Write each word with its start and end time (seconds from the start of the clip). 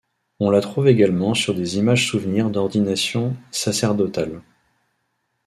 On 0.39 0.49
la 0.49 0.61
trouve 0.61 0.87
également 0.87 1.35
sur 1.35 1.53
des 1.53 1.77
images-souvenirs 1.77 2.49
d’ordination 2.49 3.35
sacerdotale. 3.51 4.41